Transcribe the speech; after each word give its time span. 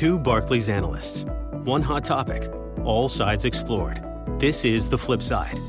two 0.00 0.18
Barclays 0.18 0.70
analysts. 0.70 1.26
One 1.64 1.82
hot 1.82 2.06
topic, 2.06 2.50
all 2.84 3.06
sides 3.06 3.44
explored. 3.44 4.02
This 4.38 4.64
is 4.64 4.88
The 4.88 4.96
Flip 4.96 5.20
Side. 5.20 5.60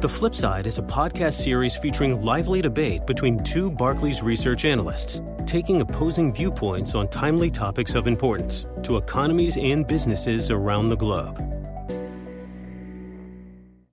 The 0.00 0.08
Flip 0.08 0.34
Side 0.34 0.66
is 0.66 0.78
a 0.78 0.82
podcast 0.82 1.34
series 1.34 1.76
featuring 1.76 2.24
lively 2.24 2.60
debate 2.60 3.06
between 3.06 3.38
two 3.44 3.70
Barclays 3.70 4.20
research 4.20 4.64
analysts, 4.64 5.22
taking 5.46 5.80
opposing 5.80 6.34
viewpoints 6.34 6.96
on 6.96 7.06
timely 7.06 7.52
topics 7.52 7.94
of 7.94 8.08
importance 8.08 8.66
to 8.82 8.96
economies 8.96 9.56
and 9.56 9.86
businesses 9.86 10.50
around 10.50 10.88
the 10.88 10.96
globe. 10.96 11.38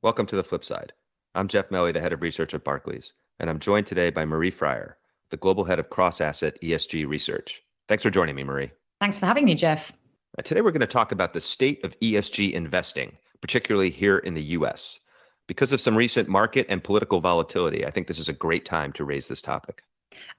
Welcome 0.01 0.25
to 0.25 0.35
The 0.35 0.43
Flip 0.43 0.63
Side. 0.63 0.93
I'm 1.35 1.47
Jeff 1.47 1.69
Meli, 1.69 1.91
the 1.91 2.01
head 2.01 2.13
of 2.13 2.23
research 2.23 2.55
at 2.55 2.63
Barclays, 2.63 3.13
and 3.39 3.51
I'm 3.51 3.59
joined 3.59 3.85
today 3.85 4.09
by 4.09 4.25
Marie 4.25 4.49
Freyer, 4.49 4.97
the 5.29 5.37
global 5.37 5.63
head 5.63 5.77
of 5.77 5.91
cross 5.91 6.21
asset 6.21 6.59
ESG 6.63 7.07
research. 7.07 7.61
Thanks 7.87 8.01
for 8.01 8.09
joining 8.09 8.33
me, 8.33 8.43
Marie. 8.43 8.71
Thanks 8.99 9.19
for 9.19 9.25
having 9.25 9.45
me, 9.45 9.55
Jeff. 9.55 9.93
Uh, 10.37 10.41
today, 10.41 10.61
we're 10.61 10.71
going 10.71 10.81
to 10.81 10.87
talk 10.87 11.11
about 11.11 11.33
the 11.33 11.41
state 11.41 11.83
of 11.85 11.97
ESG 11.99 12.51
investing, 12.51 13.17
particularly 13.41 13.89
here 13.89 14.17
in 14.19 14.33
the 14.33 14.43
US. 14.57 14.99
Because 15.47 15.71
of 15.71 15.81
some 15.81 15.97
recent 15.97 16.27
market 16.27 16.65
and 16.69 16.83
political 16.83 17.21
volatility, 17.21 17.85
I 17.85 17.91
think 17.91 18.07
this 18.07 18.19
is 18.19 18.29
a 18.29 18.33
great 18.33 18.65
time 18.65 18.91
to 18.93 19.05
raise 19.05 19.27
this 19.27 19.41
topic. 19.41 19.83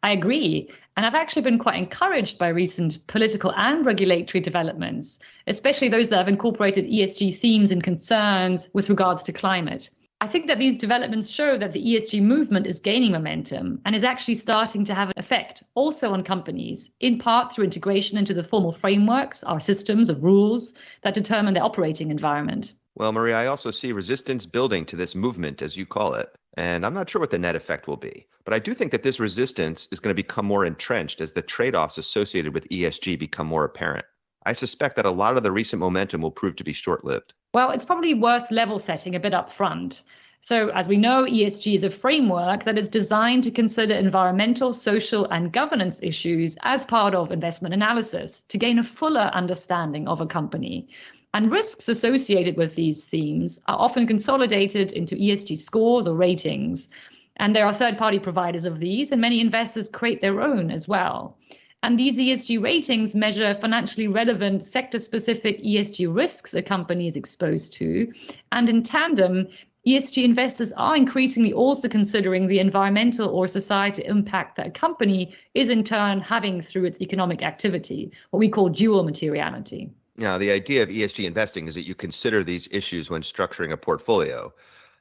I 0.03 0.13
agree. 0.13 0.71
And 0.97 1.07
I've 1.07 1.15
actually 1.15 1.43
been 1.43 1.59
quite 1.59 1.77
encouraged 1.77 2.39
by 2.39 2.49
recent 2.49 3.05
political 3.07 3.53
and 3.57 3.85
regulatory 3.87 4.41
developments, 4.43 5.21
especially 5.47 5.89
those 5.89 6.11
that 6.11 6.19
have 6.19 6.29
incorporated 6.29 6.85
ESG 6.87 7.37
themes 7.37 7.71
and 7.71 7.83
concerns 7.83 8.69
with 8.75 8.91
regards 8.91 9.23
to 9.23 9.33
climate. 9.33 9.91
I 10.23 10.27
think 10.27 10.49
that 10.49 10.59
these 10.59 10.77
developments 10.77 11.31
show 11.31 11.57
that 11.57 11.73
the 11.73 11.83
ESG 11.83 12.21
movement 12.21 12.67
is 12.67 12.79
gaining 12.79 13.13
momentum 13.13 13.81
and 13.87 13.97
is 13.97 14.05
actually 14.05 14.35
starting 14.35 14.85
to 14.85 14.95
have 14.95 15.09
an 15.09 15.15
effect 15.17 15.63
also 15.75 16.13
on 16.13 16.23
companies, 16.23 16.91
in 17.01 17.19
part 17.19 17.51
through 17.51 17.65
integration 17.65 18.19
into 18.19 18.35
the 18.35 18.45
formal 18.45 18.73
frameworks, 18.73 19.43
our 19.45 19.61
systems 19.61 20.11
of 20.11 20.23
rules 20.23 20.75
that 21.05 21.15
determine 21.15 21.55
their 21.55 21.65
operating 21.65 22.11
environment. 22.11 22.75
Well, 22.97 23.13
Maria, 23.13 23.37
I 23.37 23.47
also 23.47 23.71
see 23.71 23.93
resistance 23.93 24.45
building 24.45 24.85
to 24.87 24.97
this 24.97 25.15
movement, 25.15 25.63
as 25.63 25.79
you 25.79 25.87
call 25.87 26.13
it. 26.13 26.29
And 26.59 26.85
I'm 26.85 26.93
not 26.93 27.09
sure 27.09 27.21
what 27.21 27.31
the 27.31 27.39
net 27.39 27.57
effect 27.57 27.89
will 27.89 27.97
be. 27.97 28.27
But 28.45 28.53
I 28.53 28.59
do 28.59 28.75
think 28.75 28.93
that 28.93 29.03
this 29.03 29.21
resistance 29.21 29.89
is 29.91 30.01
going 30.01 30.15
to 30.15 30.23
become 30.23 30.45
more 30.45 30.67
entrenched 30.67 31.23
as 31.23 31.33
the 31.33 31.41
trade 31.41 31.75
offs 31.75 31.97
associated 31.97 32.53
with 32.53 32.69
ESG 32.69 33.19
become 33.19 33.47
more 33.47 33.65
apparent. 33.65 34.05
I 34.47 34.53
suspect 34.53 34.97
that 34.97 35.07
a 35.07 35.11
lot 35.11 35.37
of 35.37 35.43
the 35.43 35.53
recent 35.53 35.81
momentum 35.81 36.23
will 36.23 36.31
prove 36.31 36.57
to 36.57 36.65
be 36.65 36.73
short 36.73 37.05
lived. 37.05 37.35
Well, 37.53 37.71
it's 37.71 37.85
probably 37.85 38.15
worth 38.15 38.51
level 38.51 38.79
setting 38.79 39.15
a 39.15 39.21
bit 39.21 39.35
up 39.35 39.53
front. 39.53 40.03
So, 40.43 40.71
as 40.71 40.89
we 40.89 40.97
know, 40.97 41.27
ESG 41.27 41.75
is 41.75 41.85
a 41.85 41.91
framework 41.91 42.65
that 42.65 42.79
is 42.79 42.89
designed 42.89 43.45
to 43.45 43.51
consider 43.51 43.95
environmental, 43.95 44.73
social, 44.73 45.27
and 45.27 45.53
governance 45.53 46.03
issues 46.03 46.57
as 46.63 46.87
part 46.87 47.15
of 47.15 47.31
investment 47.31 47.75
analysis 47.75 48.41
to 48.49 48.57
gain 48.57 48.79
a 48.79 48.83
fuller 48.83 49.31
understanding 49.35 50.09
of 50.09 50.23
a 50.23 50.27
company. 50.27 50.89
And 51.35 51.53
risks 51.53 51.91
associated 51.91 52.57
with 52.57 52.75
these 52.75 53.05
themes 53.05 53.61
are 53.69 53.79
often 53.79 54.07
consolidated 54.07 54.93
into 54.93 55.15
ESG 55.15 55.59
scores 55.59 56.09
or 56.09 56.17
ratings. 56.17 56.89
And 57.37 57.55
there 57.55 57.67
are 57.67 57.75
third 57.75 57.99
party 57.99 58.19
providers 58.19 58.65
of 58.65 58.81
these, 58.81 59.13
and 59.13 59.21
many 59.21 59.43
investors 59.43 59.91
create 59.91 60.23
their 60.23 60.41
own 60.41 60.71
as 60.71 60.89
well. 60.89 61.37
And 61.83 61.99
these 61.99 62.19
ESG 62.19 62.63
ratings 62.63 63.15
measure 63.15 63.55
financially 63.55 64.07
relevant 64.07 64.65
sector 64.65 64.99
specific 64.99 65.63
ESG 65.65 66.15
risks 66.15 66.53
a 66.53 66.61
company 66.61 67.07
is 67.07 67.17
exposed 67.17 67.73
to. 67.75 68.13
And 68.53 68.69
in 68.69 68.83
tandem, 68.83 69.49
ESG 69.87 70.23
investors 70.23 70.73
are 70.77 70.95
increasingly 70.95 71.55
also 71.55 71.89
considering 71.89 72.47
the 72.47 72.59
environmental 72.59 73.31
or 73.31 73.49
societal 73.49 74.05
impact 74.05 74.57
that 74.57 74.67
a 74.67 74.71
company 74.71 75.35
is 75.55 75.71
in 75.71 75.83
turn 75.83 76.21
having 76.21 76.61
through 76.61 76.85
its 76.85 77.01
economic 77.01 77.43
activity, 77.43 78.13
what 78.31 78.41
we 78.41 78.51
call 78.51 78.69
dual 78.69 79.03
materiality. 79.03 79.91
Now, 80.17 80.37
the 80.37 80.51
idea 80.51 80.83
of 80.83 80.91
ESG 80.91 81.25
investing 81.25 81.67
is 81.67 81.75
that 81.77 81.87
you 81.87 81.95
consider 81.95 82.45
these 82.45 82.69
issues 82.71 83.09
when 83.09 83.23
structuring 83.23 83.73
a 83.73 83.77
portfolio. 83.79 84.53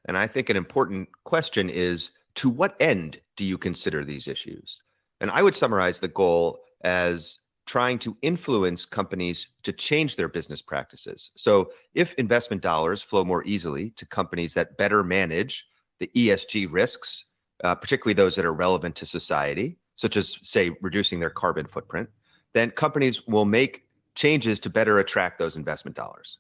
And 0.06 0.18
I 0.18 0.28
think 0.28 0.50
an 0.50 0.56
important 0.56 1.10
question 1.26 1.70
is 1.70 2.12
to 2.36 2.50
what 2.50 2.78
end 2.80 3.20
do 3.36 3.44
you 3.44 3.58
consider 3.58 4.06
these 4.06 4.30
issues? 4.30 4.82
And 5.20 5.30
I 5.30 5.44
would 5.44 5.56
summarize 5.56 6.00
the 6.00 6.08
goal 6.08 6.62
as 6.82 7.40
trying 7.66 8.00
to 8.00 8.18
influence 8.24 8.86
companies 8.86 9.50
to 9.62 9.72
change 9.72 10.16
their 10.16 10.28
business 10.28 10.62
practices. 10.62 11.32
So, 11.36 11.72
if 11.94 12.14
investment 12.16 12.64
dollars 12.64 13.02
flow 13.02 13.24
more 13.24 13.44
easily 13.46 13.92
to 13.92 14.08
companies 14.08 14.54
that 14.56 14.76
better 14.78 15.04
manage 15.04 15.66
the 16.00 16.10
ESG 16.16 16.68
risks, 16.72 17.26
uh, 17.64 17.76
particularly 17.76 18.16
those 18.16 18.36
that 18.36 18.46
are 18.46 18.54
relevant 18.54 18.96
to 18.96 19.06
society, 19.06 19.78
such 19.98 20.18
as, 20.18 20.38
say, 20.42 20.72
reducing 20.82 21.20
their 21.20 21.30
carbon 21.30 21.68
footprint, 21.68 22.10
then 22.54 22.72
companies 22.72 23.28
will 23.28 23.46
make 23.46 23.84
changes 24.16 24.60
to 24.62 24.70
better 24.70 25.00
attract 25.00 25.38
those 25.38 25.56
investment 25.56 25.96
dollars. 25.96 26.40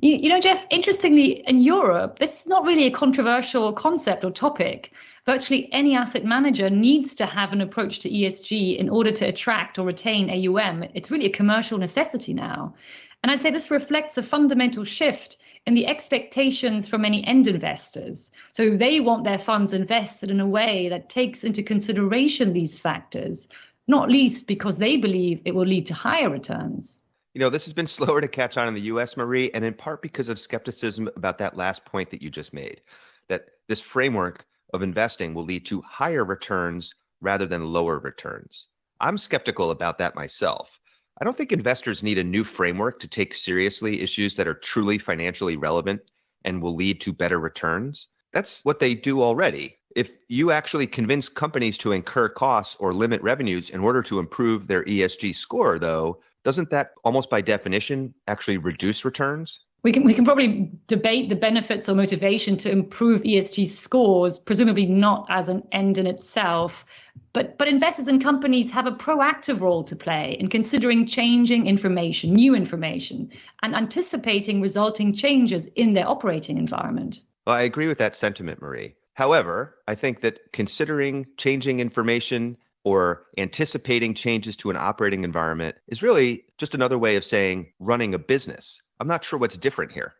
You, 0.00 0.16
you 0.16 0.28
know, 0.28 0.40
Jeff, 0.40 0.66
interestingly, 0.70 1.42
in 1.46 1.60
Europe, 1.60 2.18
this 2.18 2.40
is 2.40 2.46
not 2.46 2.64
really 2.64 2.86
a 2.86 2.90
controversial 2.90 3.72
concept 3.72 4.24
or 4.24 4.30
topic 4.30 4.92
virtually 5.26 5.72
any 5.72 5.96
asset 5.96 6.24
manager 6.24 6.68
needs 6.68 7.14
to 7.14 7.26
have 7.26 7.52
an 7.52 7.60
approach 7.60 8.00
to 8.00 8.10
ESG 8.10 8.76
in 8.76 8.88
order 8.88 9.10
to 9.12 9.26
attract 9.26 9.78
or 9.78 9.86
retain 9.86 10.30
AUM. 10.30 10.84
It's 10.94 11.10
really 11.10 11.26
a 11.26 11.30
commercial 11.30 11.78
necessity 11.78 12.34
now. 12.34 12.74
And 13.22 13.32
I'd 13.32 13.40
say 13.40 13.50
this 13.50 13.70
reflects 13.70 14.18
a 14.18 14.22
fundamental 14.22 14.84
shift 14.84 15.38
in 15.66 15.72
the 15.72 15.86
expectations 15.86 16.86
from 16.86 17.00
many 17.00 17.26
end 17.26 17.48
investors. 17.48 18.30
So 18.52 18.76
they 18.76 19.00
want 19.00 19.24
their 19.24 19.38
funds 19.38 19.72
invested 19.72 20.30
in 20.30 20.40
a 20.40 20.46
way 20.46 20.90
that 20.90 21.08
takes 21.08 21.42
into 21.42 21.62
consideration 21.62 22.52
these 22.52 22.78
factors, 22.78 23.48
not 23.88 24.10
least 24.10 24.46
because 24.46 24.76
they 24.76 24.98
believe 24.98 25.40
it 25.46 25.54
will 25.54 25.66
lead 25.66 25.86
to 25.86 25.94
higher 25.94 26.28
returns. 26.28 27.00
You 27.34 27.40
know, 27.40 27.50
this 27.50 27.64
has 27.64 27.74
been 27.74 27.86
slower 27.88 28.20
to 28.20 28.28
catch 28.28 28.56
on 28.56 28.68
in 28.68 28.74
the 28.74 28.82
US, 28.82 29.16
Marie, 29.16 29.50
and 29.52 29.64
in 29.64 29.74
part 29.74 30.00
because 30.00 30.28
of 30.28 30.38
skepticism 30.38 31.10
about 31.16 31.38
that 31.38 31.56
last 31.56 31.84
point 31.84 32.10
that 32.10 32.22
you 32.22 32.30
just 32.30 32.54
made 32.54 32.80
that 33.28 33.46
this 33.68 33.80
framework 33.80 34.46
of 34.72 34.82
investing 34.82 35.34
will 35.34 35.44
lead 35.44 35.64
to 35.66 35.80
higher 35.82 36.24
returns 36.24 36.94
rather 37.20 37.46
than 37.46 37.72
lower 37.72 37.98
returns. 37.98 38.68
I'm 39.00 39.18
skeptical 39.18 39.70
about 39.70 39.98
that 39.98 40.14
myself. 40.14 40.78
I 41.20 41.24
don't 41.24 41.36
think 41.36 41.52
investors 41.52 42.02
need 42.02 42.18
a 42.18 42.24
new 42.24 42.44
framework 42.44 42.98
to 43.00 43.08
take 43.08 43.34
seriously 43.34 44.00
issues 44.02 44.34
that 44.34 44.48
are 44.48 44.54
truly 44.54 44.98
financially 44.98 45.56
relevant 45.56 46.02
and 46.44 46.60
will 46.60 46.74
lead 46.74 47.00
to 47.02 47.12
better 47.12 47.40
returns. 47.40 48.08
That's 48.32 48.64
what 48.64 48.80
they 48.80 48.94
do 48.94 49.22
already. 49.22 49.78
If 49.94 50.16
you 50.28 50.50
actually 50.50 50.88
convince 50.88 51.28
companies 51.28 51.78
to 51.78 51.92
incur 51.92 52.28
costs 52.28 52.76
or 52.80 52.92
limit 52.92 53.22
revenues 53.22 53.70
in 53.70 53.80
order 53.80 54.02
to 54.02 54.18
improve 54.18 54.66
their 54.66 54.84
ESG 54.84 55.34
score, 55.34 55.78
though, 55.78 56.20
doesn't 56.44 56.70
that 56.70 56.92
almost 57.04 57.30
by 57.30 57.40
definition 57.40 58.14
actually 58.28 58.58
reduce 58.58 59.04
returns? 59.04 59.60
we 59.84 59.92
can 59.92 60.02
we 60.02 60.14
can 60.14 60.24
probably 60.24 60.70
debate 60.88 61.28
the 61.28 61.36
benefits 61.36 61.88
or 61.88 61.94
motivation 61.94 62.56
to 62.56 62.70
improve 62.70 63.22
ESG 63.22 63.68
scores, 63.68 64.38
presumably 64.38 64.86
not 64.86 65.26
as 65.28 65.48
an 65.50 65.62
end 65.72 65.98
in 65.98 66.06
itself. 66.06 66.86
But 67.34 67.58
but 67.58 67.68
investors 67.68 68.08
and 68.08 68.20
companies 68.20 68.70
have 68.70 68.86
a 68.86 68.92
proactive 68.92 69.60
role 69.60 69.84
to 69.84 69.94
play 69.94 70.36
in 70.40 70.48
considering 70.48 71.06
changing 71.06 71.66
information, 71.66 72.32
new 72.32 72.54
information, 72.54 73.30
and 73.62 73.74
anticipating 73.74 74.62
resulting 74.62 75.14
changes 75.14 75.66
in 75.76 75.92
their 75.92 76.08
operating 76.08 76.56
environment. 76.56 77.20
Well, 77.46 77.56
I 77.56 77.62
agree 77.62 77.86
with 77.86 77.98
that 77.98 78.16
sentiment, 78.16 78.62
Marie. 78.62 78.94
However, 79.12 79.76
I 79.86 79.94
think 79.94 80.22
that 80.22 80.50
considering 80.52 81.26
changing 81.36 81.80
information 81.80 82.56
or 82.84 83.24
anticipating 83.38 84.14
changes 84.14 84.56
to 84.56 84.70
an 84.70 84.76
operating 84.76 85.24
environment 85.24 85.76
is 85.88 86.02
really 86.02 86.44
just 86.58 86.74
another 86.74 86.98
way 86.98 87.16
of 87.16 87.24
saying 87.24 87.66
running 87.80 88.14
a 88.14 88.18
business. 88.18 88.80
I'm 89.00 89.08
not 89.08 89.24
sure 89.24 89.38
what's 89.38 89.56
different 89.56 89.90
here. 89.90 90.14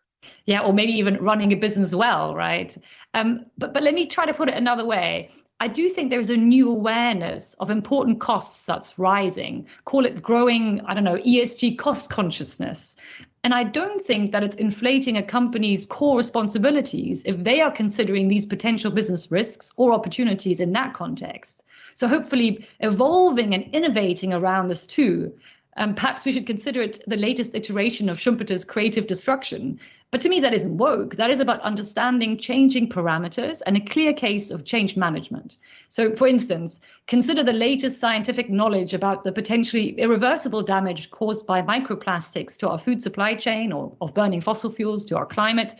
Yeah, 0.47 0.61
or 0.61 0.73
maybe 0.73 0.93
even 0.93 1.23
running 1.23 1.53
a 1.53 1.57
business 1.57 1.95
well, 1.95 2.35
right? 2.35 2.77
Um, 3.13 3.47
but 3.59 3.75
but 3.75 3.83
let 3.83 3.95
me 3.95 4.07
try 4.07 4.25
to 4.27 4.35
put 4.35 4.49
it 4.49 4.55
another 4.55 4.85
way. 4.85 5.31
I 5.61 5.69
do 5.69 5.89
think 5.89 6.11
there 6.11 6.21
is 6.21 6.31
a 6.31 6.37
new 6.37 6.71
awareness 6.71 7.55
of 7.55 7.71
important 7.71 8.21
costs 8.21 8.65
that's 8.65 8.99
rising. 8.99 9.67
Call 9.85 10.05
it 10.05 10.21
growing, 10.21 10.81
I 10.83 10.95
don't 10.95 11.05
know, 11.05 11.19
ESG 11.19 11.79
cost 11.79 12.11
consciousness. 12.11 12.97
And 13.45 13.55
I 13.55 13.63
don't 13.63 14.01
think 14.01 14.33
that 14.33 14.43
it's 14.43 14.57
inflating 14.57 15.17
a 15.17 15.23
company's 15.23 15.87
core 15.87 16.17
responsibilities 16.17 17.23
if 17.25 17.45
they 17.45 17.61
are 17.61 17.71
considering 17.71 18.29
these 18.29 18.47
potential 18.47 18.91
business 18.91 19.31
risks 19.31 19.73
or 19.77 19.93
opportunities 19.93 20.61
in 20.61 20.73
that 20.73 20.95
context. 20.95 21.63
So 21.95 22.09
hopefully 22.09 22.67
evolving 22.81 23.55
and 23.55 23.65
innovating 23.73 24.33
around 24.33 24.69
this 24.69 24.87
too 24.87 25.33
um, 25.77 25.95
perhaps 25.95 26.25
we 26.25 26.33
should 26.33 26.47
consider 26.47 26.83
it 26.83 27.03
the 27.07 27.17
latest 27.17 27.55
iteration 27.55 28.09
of 28.09 28.19
Schumpeter's 28.19 28.65
creative 28.65 29.07
destruction. 29.07 29.81
But 30.11 30.21
to 30.21 30.29
me, 30.29 30.39
that 30.39 30.55
isn't 30.55 30.79
woke. 30.79 31.17
That 31.17 31.31
is 31.31 31.41
about 31.41 31.61
understanding 31.63 32.39
changing 32.39 32.89
parameters 32.89 33.61
and 33.67 33.77
a 33.77 33.81
clear 33.81 34.13
case 34.13 34.53
of 34.53 34.65
change 34.65 34.97
management. 34.97 35.57
So, 35.89 36.15
for 36.15 36.29
instance, 36.29 36.79
consider 37.09 37.43
the 37.43 37.53
latest 37.53 37.99
scientific 37.99 38.49
knowledge 38.49 38.95
about 38.95 39.25
the 39.25 39.33
potentially 39.33 39.99
irreversible 39.99 40.63
damage 40.63 41.11
caused 41.11 41.47
by 41.47 41.63
microplastics 41.63 42.57
to 42.59 42.69
our 42.69 42.79
food 42.79 43.03
supply 43.03 43.35
chain 43.35 43.73
or 43.73 43.93
of 44.01 44.15
burning 44.15 44.41
fossil 44.41 44.71
fuels 44.71 45.05
to 45.07 45.17
our 45.17 45.27
climate, 45.27 45.75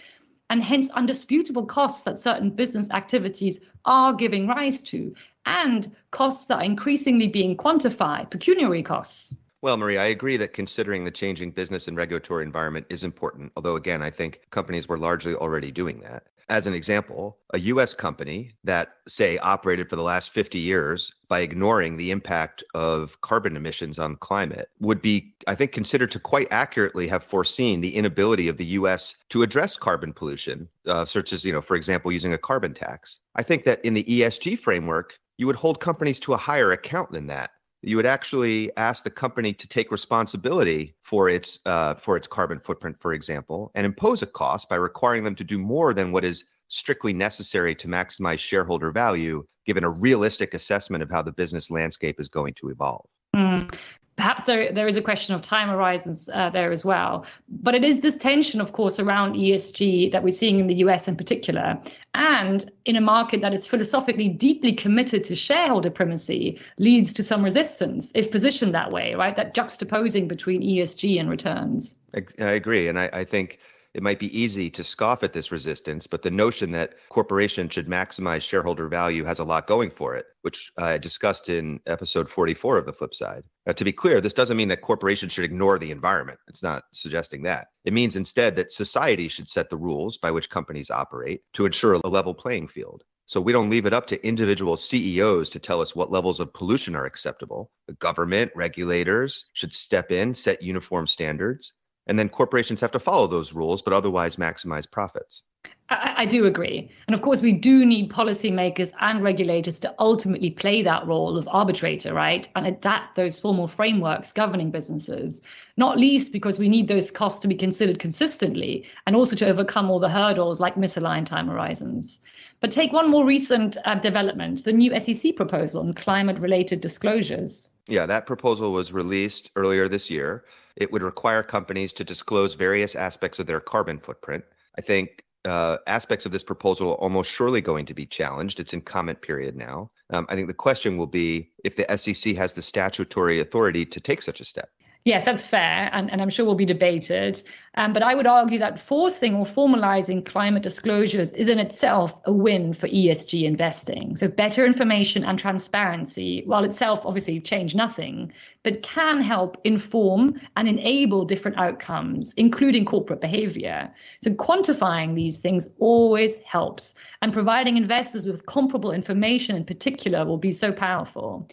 and 0.51 0.65
hence 0.65 0.91
undisputable 0.91 1.65
costs 1.65 2.03
that 2.03 2.19
certain 2.19 2.51
business 2.51 2.91
activities 2.91 3.61
are 3.85 4.13
giving 4.13 4.49
rise 4.49 4.83
to, 4.83 5.15
and 5.47 5.95
costs 6.11 6.47
that 6.47 6.57
are 6.57 6.65
increasingly 6.65 7.29
being 7.29 7.57
quantified, 7.57 8.31
pecuniary 8.31 8.83
costs. 8.83 9.37
Well, 9.65 9.79
Marie, 9.79 9.97
I 9.97 10.07
agree 10.07 10.37
that 10.37 10.53
considering 10.53 11.05
the 11.05 11.11
changing 11.11 11.53
business 11.53 11.89
and 11.89 11.97
regulatory 11.97 12.45
environment 12.45 12.85
is 12.91 13.03
important, 13.03 13.51
although, 13.57 13.77
again, 13.77 14.03
I 14.03 14.11
think 14.11 14.43
companies 14.51 14.89
were 14.89 14.99
largely 14.99 15.35
already 15.35 15.71
doing 15.71 16.01
that. 16.01 16.25
As 16.51 16.67
an 16.67 16.75
example, 16.75 17.39
a 17.55 17.59
US 17.61 17.95
company 17.95 18.53
that, 18.65 18.97
say, 19.09 19.39
operated 19.39 19.89
for 19.89 19.97
the 19.97 20.03
last 20.03 20.31
50 20.31 20.59
years 20.59 21.15
by 21.29 21.41
ignoring 21.41 21.97
the 21.97 22.11
impact 22.11 22.63
of 22.75 23.19
carbon 23.23 23.57
emissions 23.57 23.99
on 23.99 24.17
climate 24.17 24.69
would 24.81 25.01
be, 25.01 25.35
I 25.47 25.55
think, 25.55 25.73
considered 25.73 26.11
to 26.11 26.21
quite 26.21 26.49
accurately 26.51 27.09
have 27.09 27.25
foreseen 27.25 27.81
the 27.81 27.97
inability 27.97 28.49
of 28.49 28.59
the 28.59 28.67
US 28.67 29.17
to 29.31 29.43
address 29.43 29.77
carbon 29.79 30.13
pollution, 30.13 30.69
uh, 30.87 31.07
such 31.07 31.33
as, 31.33 31.43
you 31.43 31.53
know, 31.53 31.63
for 31.63 31.77
example, 31.77 32.13
using 32.13 32.35
a 32.35 32.39
carbon 32.39 32.75
tax. 32.75 33.21
I 33.37 33.43
think 33.43 33.65
that 33.65 33.83
in 33.83 33.95
the 33.95 34.05
ESG 34.05 34.59
framework, 34.59 35.19
you 35.37 35.47
would 35.47 35.57
hold 35.57 35.81
companies 35.81 36.21
to 36.21 36.35
a 36.35 36.39
higher 36.39 36.73
account 36.73 37.11
than 37.11 37.27
that 37.27 37.51
you 37.87 37.97
would 37.97 38.07
actually 38.07 38.75
ask 38.77 39.05
the 39.05 39.11
company 39.11 39.53
to 39.53 39.69
take 39.69 39.93
responsibility 39.93 40.95
for 41.03 41.29
its 41.29 41.59
uh, 41.67 41.95
for 41.95 42.17
its 42.17 42.27
carbon 42.27 42.59
footprint, 42.59 42.97
for 42.99 43.13
example, 43.13 43.71
and 43.75 43.85
impose 43.85 44.23
a 44.23 44.27
cost 44.27 44.69
by 44.69 44.77
requiring 44.77 45.25
them 45.25 45.35
to 45.35 45.45
do 45.45 45.59
more 45.59 45.93
than 45.93 46.11
what 46.11 46.25
is 46.25 46.45
strictly 46.69 47.13
necessary 47.13 47.75
to 47.75 47.89
maximize 47.89 48.39
shareholder 48.39 48.91
value, 48.91 49.45
given 49.67 49.85
a 49.85 49.91
realistic 49.91 50.55
assessment 50.55 51.03
of 51.03 51.11
how 51.11 51.23
the 51.23 51.33
business 51.33 51.71
landscape 51.71 52.19
is 52.19 52.29
going 52.29 52.55
to 52.55 52.71
evolve. 52.71 53.07
Mm 53.35 53.75
perhaps 54.17 54.45
there, 54.45 54.73
there 54.73 54.87
is 54.87 54.97
a 54.97 55.03
question 55.03 55.35
of 55.35 55.43
time 55.43 55.69
horizons 55.69 56.29
uh, 56.33 56.51
there 56.51 56.71
as 56.71 56.85
well. 56.85 57.27
But 57.49 57.75
it 57.75 57.85
is 57.85 58.01
this 58.01 58.17
tension, 58.17 58.61
of 58.61 58.73
course, 58.73 58.99
around 58.99 59.35
ESG 59.35 60.13
that 60.13 60.23
we're 60.23 60.31
seeing 60.31 60.61
in 60.61 60.67
the 60.67 60.75
US 60.77 61.09
in 61.09 61.17
particular, 61.17 61.79
and 62.15 62.71
in 62.85 62.97
a 62.97 63.01
market 63.01 63.41
that 63.41 63.53
is 63.53 63.67
philosophically 63.67 64.29
deeply 64.29 64.73
committed 64.73 65.25
to 65.25 65.37
shareholder 65.37 65.91
primacy 65.91 66.61
leads 66.79 67.13
to 67.15 67.23
some 67.23 67.43
resistance 67.43 68.13
if 68.15 68.31
positioned 68.31 68.75
that 68.75 68.93
way, 68.93 69.15
right? 69.15 69.37
That 69.37 69.55
juxtaposing 69.55 70.29
between 70.29 70.63
ESG 70.63 71.19
and 71.19 71.29
returns. 71.29 71.97
I 72.15 72.51
agree. 72.51 72.87
And 72.89 72.99
I, 72.99 73.11
I 73.13 73.25
think 73.25 73.59
it 73.95 74.03
might 74.03 74.19
be 74.19 74.39
easy 74.39 74.69
to 74.71 74.83
scoff 74.83 75.23
at 75.23 75.33
this 75.33 75.53
resistance, 75.53 76.07
but 76.07 76.23
the 76.23 76.31
notion 76.31 76.71
that 76.71 76.95
corporations 77.11 77.73
should 77.73 77.87
maximize 77.87 78.43
shareholder 78.43 78.89
value 78.89 79.25
has 79.25 79.39
a 79.39 79.45
lot 79.45 79.69
going 79.69 79.91
for 79.91 80.17
it, 80.17 80.27
which 80.43 80.73
I 80.77 80.99
discussed 80.99 81.49
in 81.49 81.81
episode 81.87 82.29
44 82.29 82.79
of 82.79 82.87
The 82.87 82.93
Flip 82.93 83.15
Side. 83.15 83.45
Now, 83.67 83.73
to 83.73 83.85
be 83.85 83.93
clear, 83.93 84.21
this 84.21 84.35
doesn't 84.35 84.57
mean 84.57 84.69
that 84.69 84.83
corporations 84.83 85.33
should 85.33 85.45
ignore 85.45 85.79
the 85.79 85.93
environment. 85.93 86.41
It's 86.49 86.63
not 86.63 86.83
suggesting 86.93 87.43
that. 87.45 87.69
It 87.85 87.93
means 87.93 88.17
instead 88.17 88.57
that 88.57 88.73
society 88.73 89.29
should 89.29 89.49
set 89.49 89.71
the 89.71 89.77
rules 89.77 90.19
by 90.19 90.33
which 90.33 90.51
companies 90.51 90.91
operate 90.91 91.43
to 91.53 91.65
ensure 91.65 91.95
a 91.95 92.07
level 92.09 92.35
playing 92.35 92.69
field. 92.69 93.05
So 93.27 93.41
we 93.41 93.53
don't 93.53 93.71
leave 93.71 93.87
it 93.87 93.95
up 93.95 94.07
to 94.09 94.27
individual 94.27 94.77
CEOs 94.77 95.49
to 95.51 95.59
tell 95.59 95.81
us 95.81 95.97
what 95.97 96.11
levels 96.11 96.41
of 96.41 96.53
pollution 96.53 96.95
are 96.95 97.07
acceptable. 97.07 97.71
The 97.87 97.95
government, 97.95 98.53
regulators 98.55 99.47
should 99.55 99.73
step 99.73 100.13
in, 100.13 100.35
set 100.35 100.63
uniform 100.63 101.07
standards, 101.07 101.73
and 102.07 102.19
then 102.19 102.29
corporations 102.29 102.81
have 102.81 102.93
to 102.93 102.99
follow 102.99 103.27
those 103.27 103.53
rules, 103.53 103.83
but 103.83 103.93
otherwise 103.93 104.37
maximize 104.37 104.91
profits. 104.91 105.43
I, 105.91 106.15
I, 106.19 106.27
do 106.27 106.47
agree. 106.47 106.91
And 107.07 107.15
of 107.15 107.23
course, 107.23 107.41
we 107.41 107.53
do 107.53 107.85
need 107.85 108.11
policymakers 108.11 108.93
and 109.01 109.23
regulators 109.23 109.79
to 109.81 109.95
ultimately 109.99 110.51
play 110.51 110.83
that 110.83 111.07
role 111.07 111.37
of 111.37 111.49
arbitrator, 111.49 112.15
right? 112.15 112.49
And 112.57 112.67
adapt 112.67 113.17
those 113.17 113.39
formal 113.39 113.69
frameworks 113.69 114.33
governing 114.33 114.71
businesses, 114.71 115.43
not 115.77 115.99
least 115.99 116.33
because 116.33 116.59
we 116.59 116.69
need 116.69 116.89
those 116.89 117.11
costs 117.11 117.41
to 117.41 117.49
be 117.49 117.55
considered 117.55 117.99
consistently 117.99 118.87
and 119.07 119.15
also 119.15 119.37
to 119.37 119.47
overcome 119.47 119.91
all 119.91 120.01
the 120.01 120.09
hurdles 120.09 120.61
like 120.61 120.75
misaligned 120.77 121.27
time 121.27 121.49
horizons. 121.49 122.21
But 122.61 122.73
take 122.73 122.93
one 122.93 123.11
more 123.11 123.27
recent 123.27 123.77
uh, 123.85 123.97
development 123.97 124.65
the 124.65 124.73
new 124.73 124.99
SEC 124.99 125.37
proposal 125.37 125.81
on 125.83 125.93
climate 125.93 126.39
related 126.39 126.81
disclosures. 126.81 127.69
Yeah, 127.89 128.07
that 128.07 128.27
proposal 128.27 128.73
was 128.73 128.93
released 128.93 129.51
earlier 129.57 129.89
this 129.89 130.09
year. 130.09 130.45
It 130.77 130.93
would 130.93 131.03
require 131.03 131.43
companies 131.43 131.93
to 131.95 132.05
disclose 132.05 132.55
various 132.55 132.95
aspects 132.95 133.39
of 133.39 133.47
their 133.47 133.61
carbon 133.61 133.99
footprint. 133.99 134.45
I 134.77 134.81
think 134.81 135.25
uh, 135.45 135.79
aspects 135.87 136.27
of 136.27 136.33
this 136.33 136.43
proposal 136.43 136.93
are 136.93 136.97
almost 136.97 137.31
surely 137.31 137.61
going 137.61 137.87
to 137.87 137.95
be 137.95 138.07
challenged. 138.07 138.61
It's 138.61 138.73
in 138.73 138.81
comment 138.81 139.21
period 139.21 139.57
now. 139.57 139.91
Um, 140.11 140.27
I 140.29 140.35
think 140.35 140.49
the 140.49 140.55
question 140.55 140.97
will 140.97 141.07
be 141.07 141.51
if 141.65 141.77
the 141.77 141.97
SEC 141.97 142.35
has 142.37 142.55
the 142.55 142.63
statutory 142.63 143.41
authority 143.41 143.85
to 143.87 144.01
take 144.01 144.23
such 144.23 144.41
a 144.41 144.45
step. 144.45 144.71
Yes, 145.07 145.27
that's 145.27 145.45
fair, 145.45 145.91
and, 145.93 146.11
and 146.11 146.23
I'm 146.23 146.31
sure 146.31 146.47
will 146.47 146.55
be 146.55 146.65
debated. 146.65 147.43
Um, 147.75 147.93
but 147.93 148.03
I 148.03 148.15
would 148.15 148.27
argue 148.27 148.59
that 148.59 148.81
forcing 148.81 149.35
or 149.35 149.45
formalizing 149.45 150.25
climate 150.25 150.63
disclosures 150.63 151.31
is 151.33 151.47
in 151.47 151.59
itself 151.59 152.15
a 152.25 152.33
win 152.33 152.73
for 152.73 152.89
ESG 152.89 153.43
investing. 153.45 154.17
So, 154.17 154.29
better 154.29 154.65
information 154.65 155.23
and 155.23 155.39
transparency, 155.39 156.43
while 156.47 156.65
itself 156.65 157.05
obviously 157.05 157.39
change 157.39 157.75
nothing, 157.75 158.33
but 158.63 158.83
can 158.83 159.21
help 159.21 159.61
inform 159.65 160.41
and 160.57 160.69
enable 160.69 161.27
different 161.27 161.59
outcomes, 161.59 162.33
including 162.39 162.87
corporate 162.87 163.21
behavior. 163.21 163.93
So, 164.23 164.31
quantifying 164.31 165.15
these 165.15 165.41
things 165.41 165.69
always 165.81 166.39
helps, 166.41 166.95
and 167.21 167.31
providing 167.31 167.77
investors 167.77 168.25
with 168.25 168.47
comparable 168.47 168.93
information 168.93 169.55
in 169.55 169.67
particular 169.67 170.25
will 170.25 170.39
be 170.39 170.53
so 170.53 170.73
powerful. 170.73 171.47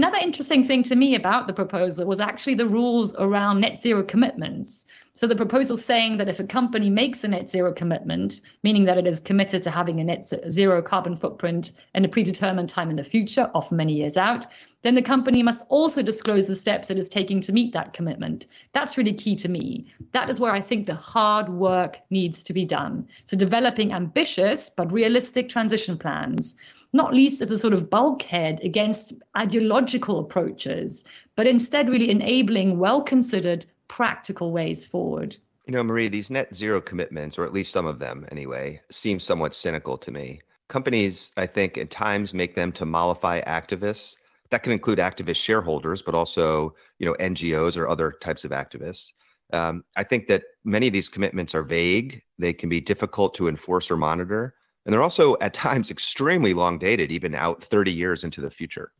Another 0.00 0.16
interesting 0.16 0.64
thing 0.64 0.82
to 0.84 0.96
me 0.96 1.14
about 1.14 1.46
the 1.46 1.52
proposal 1.52 2.06
was 2.06 2.20
actually 2.20 2.54
the 2.54 2.64
rules 2.64 3.14
around 3.18 3.60
net 3.60 3.78
zero 3.78 4.02
commitments. 4.02 4.86
So 5.12 5.26
the 5.26 5.36
proposal 5.36 5.76
saying 5.76 6.16
that 6.16 6.28
if 6.30 6.40
a 6.40 6.44
company 6.44 6.88
makes 6.88 7.22
a 7.22 7.28
net 7.28 7.50
zero 7.50 7.70
commitment, 7.70 8.40
meaning 8.62 8.86
that 8.86 8.96
it 8.96 9.06
is 9.06 9.20
committed 9.20 9.62
to 9.62 9.70
having 9.70 10.00
a 10.00 10.04
net 10.04 10.24
zero 10.48 10.80
carbon 10.80 11.16
footprint 11.16 11.72
in 11.94 12.06
a 12.06 12.08
predetermined 12.08 12.70
time 12.70 12.88
in 12.88 12.96
the 12.96 13.04
future, 13.04 13.50
often 13.54 13.76
many 13.76 13.92
years 13.92 14.16
out, 14.16 14.46
then 14.80 14.94
the 14.94 15.02
company 15.02 15.42
must 15.42 15.66
also 15.68 16.00
disclose 16.00 16.46
the 16.46 16.56
steps 16.56 16.90
it 16.90 16.96
is 16.96 17.10
taking 17.10 17.42
to 17.42 17.52
meet 17.52 17.74
that 17.74 17.92
commitment. 17.92 18.46
That's 18.72 18.96
really 18.96 19.12
key 19.12 19.36
to 19.36 19.50
me. 19.50 19.84
That 20.12 20.30
is 20.30 20.40
where 20.40 20.52
I 20.52 20.62
think 20.62 20.86
the 20.86 20.94
hard 20.94 21.50
work 21.50 22.00
needs 22.08 22.42
to 22.44 22.54
be 22.54 22.64
done. 22.64 23.06
So 23.26 23.36
developing 23.36 23.92
ambitious 23.92 24.70
but 24.70 24.90
realistic 24.90 25.50
transition 25.50 25.98
plans 25.98 26.54
not 26.92 27.14
least 27.14 27.40
as 27.40 27.50
a 27.50 27.58
sort 27.58 27.72
of 27.72 27.88
bulkhead 27.88 28.60
against 28.62 29.12
ideological 29.36 30.18
approaches, 30.18 31.04
but 31.36 31.46
instead 31.46 31.88
really 31.88 32.10
enabling 32.10 32.78
well 32.78 33.00
considered 33.02 33.66
practical 33.88 34.52
ways 34.52 34.84
forward. 34.84 35.36
You 35.66 35.72
know, 35.74 35.84
Marie, 35.84 36.08
these 36.08 36.30
net 36.30 36.54
zero 36.54 36.80
commitments, 36.80 37.38
or 37.38 37.44
at 37.44 37.52
least 37.52 37.72
some 37.72 37.86
of 37.86 37.98
them 37.98 38.26
anyway, 38.32 38.80
seem 38.90 39.20
somewhat 39.20 39.54
cynical 39.54 39.96
to 39.98 40.10
me. 40.10 40.40
Companies, 40.68 41.30
I 41.36 41.46
think, 41.46 41.78
at 41.78 41.90
times 41.90 42.34
make 42.34 42.54
them 42.54 42.72
to 42.72 42.84
mollify 42.84 43.40
activists. 43.42 44.16
That 44.50 44.64
can 44.64 44.72
include 44.72 44.98
activist 44.98 45.36
shareholders, 45.36 46.02
but 46.02 46.14
also, 46.14 46.74
you 46.98 47.06
know, 47.06 47.14
NGOs 47.20 47.76
or 47.76 47.88
other 47.88 48.12
types 48.20 48.44
of 48.44 48.50
activists. 48.50 49.12
Um, 49.52 49.84
I 49.96 50.04
think 50.04 50.28
that 50.28 50.42
many 50.64 50.86
of 50.86 50.92
these 50.92 51.08
commitments 51.08 51.54
are 51.54 51.62
vague. 51.62 52.22
They 52.38 52.52
can 52.52 52.68
be 52.68 52.80
difficult 52.80 53.34
to 53.34 53.48
enforce 53.48 53.90
or 53.90 53.96
monitor. 53.96 54.54
And 54.84 54.92
they're 54.92 55.02
also 55.02 55.36
at 55.40 55.54
times 55.54 55.90
extremely 55.90 56.54
long 56.54 56.78
dated, 56.78 57.12
even 57.12 57.34
out 57.34 57.62
30 57.62 57.92
years 57.92 58.24
into 58.24 58.40
the 58.40 58.50
future. 58.50 58.92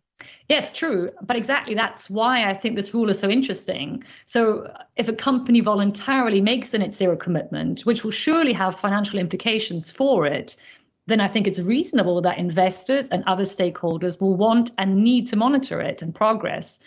Yes, 0.48 0.70
true. 0.72 1.10
But 1.22 1.36
exactly 1.36 1.74
that's 1.74 2.10
why 2.10 2.48
I 2.48 2.54
think 2.54 2.76
this 2.76 2.92
rule 2.92 3.08
is 3.08 3.18
so 3.18 3.30
interesting. 3.30 4.04
So, 4.26 4.70
if 4.96 5.08
a 5.08 5.14
company 5.14 5.60
voluntarily 5.60 6.40
makes 6.40 6.74
a 6.74 6.78
net 6.78 6.92
zero 6.92 7.16
commitment, 7.16 7.82
which 7.82 8.04
will 8.04 8.10
surely 8.10 8.52
have 8.52 8.78
financial 8.78 9.18
implications 9.18 9.90
for 9.90 10.26
it, 10.26 10.56
then 11.06 11.20
I 11.20 11.28
think 11.28 11.46
it's 11.46 11.58
reasonable 11.58 12.20
that 12.22 12.38
investors 12.38 13.08
and 13.08 13.24
other 13.26 13.44
stakeholders 13.44 14.20
will 14.20 14.36
want 14.36 14.70
and 14.78 15.02
need 15.02 15.26
to 15.28 15.36
monitor 15.36 15.80
it 15.80 16.02
and 16.02 16.14
progress. 16.14 16.80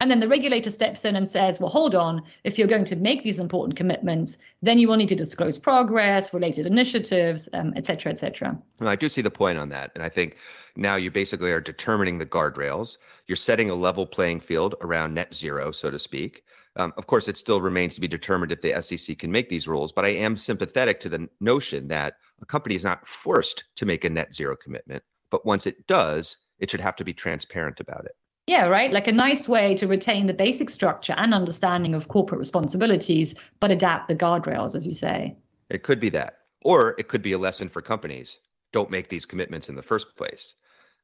And 0.00 0.10
then 0.10 0.20
the 0.20 0.28
regulator 0.28 0.70
steps 0.70 1.04
in 1.04 1.14
and 1.14 1.30
says, 1.30 1.60
well, 1.60 1.68
hold 1.68 1.94
on, 1.94 2.22
if 2.44 2.58
you're 2.58 2.66
going 2.66 2.86
to 2.86 2.96
make 2.96 3.22
these 3.22 3.38
important 3.38 3.76
commitments, 3.76 4.38
then 4.62 4.78
you 4.78 4.88
will 4.88 4.96
need 4.96 5.08
to 5.08 5.14
disclose 5.14 5.58
progress, 5.58 6.32
related 6.32 6.66
initiatives, 6.66 7.50
um, 7.52 7.74
et 7.76 7.84
cetera, 7.84 8.10
et 8.10 8.18
cetera. 8.18 8.58
Well, 8.78 8.88
I 8.88 8.96
do 8.96 9.10
see 9.10 9.20
the 9.20 9.30
point 9.30 9.58
on 9.58 9.68
that. 9.68 9.92
And 9.94 10.02
I 10.02 10.08
think 10.08 10.38
now 10.74 10.96
you 10.96 11.10
basically 11.10 11.52
are 11.52 11.60
determining 11.60 12.16
the 12.16 12.24
guardrails. 12.24 12.96
You're 13.26 13.36
setting 13.36 13.68
a 13.68 13.74
level 13.74 14.06
playing 14.06 14.40
field 14.40 14.74
around 14.80 15.12
net 15.12 15.34
zero, 15.34 15.70
so 15.70 15.90
to 15.90 15.98
speak. 15.98 16.44
Um, 16.76 16.94
of 16.96 17.06
course, 17.06 17.28
it 17.28 17.36
still 17.36 17.60
remains 17.60 17.94
to 17.96 18.00
be 18.00 18.08
determined 18.08 18.52
if 18.52 18.62
the 18.62 18.80
SEC 18.80 19.18
can 19.18 19.30
make 19.30 19.50
these 19.50 19.68
rules, 19.68 19.92
but 19.92 20.04
I 20.04 20.10
am 20.10 20.36
sympathetic 20.36 21.00
to 21.00 21.08
the 21.08 21.28
notion 21.40 21.88
that 21.88 22.14
a 22.40 22.46
company 22.46 22.74
is 22.74 22.84
not 22.84 23.06
forced 23.06 23.64
to 23.76 23.84
make 23.84 24.04
a 24.04 24.08
net 24.08 24.34
zero 24.34 24.56
commitment. 24.56 25.02
But 25.30 25.44
once 25.44 25.66
it 25.66 25.86
does, 25.86 26.36
it 26.58 26.70
should 26.70 26.80
have 26.80 26.96
to 26.96 27.04
be 27.04 27.12
transparent 27.12 27.80
about 27.80 28.04
it. 28.06 28.12
Yeah, 28.50 28.66
right. 28.66 28.92
Like 28.92 29.06
a 29.06 29.12
nice 29.12 29.48
way 29.48 29.76
to 29.76 29.86
retain 29.86 30.26
the 30.26 30.32
basic 30.32 30.70
structure 30.70 31.14
and 31.16 31.32
understanding 31.32 31.94
of 31.94 32.08
corporate 32.08 32.40
responsibilities, 32.40 33.36
but 33.60 33.70
adapt 33.70 34.08
the 34.08 34.16
guardrails, 34.16 34.74
as 34.74 34.84
you 34.84 34.92
say. 34.92 35.36
It 35.68 35.84
could 35.84 36.00
be 36.00 36.08
that. 36.08 36.38
Or 36.64 36.96
it 36.98 37.06
could 37.06 37.22
be 37.22 37.30
a 37.30 37.38
lesson 37.38 37.68
for 37.68 37.80
companies. 37.80 38.40
Don't 38.72 38.90
make 38.90 39.08
these 39.08 39.24
commitments 39.24 39.68
in 39.68 39.76
the 39.76 39.82
first 39.82 40.16
place. 40.16 40.56